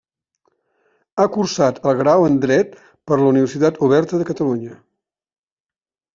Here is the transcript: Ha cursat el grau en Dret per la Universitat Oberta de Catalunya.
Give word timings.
Ha 1.23 1.27
cursat 1.35 1.77
el 1.91 1.99
grau 1.99 2.25
en 2.31 2.39
Dret 2.47 2.73
per 3.11 3.19
la 3.21 3.29
Universitat 3.35 3.79
Oberta 3.91 4.23
de 4.25 4.29
Catalunya. 4.33 4.81